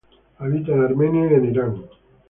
[0.39, 1.83] Habita en Armenia y en Irán.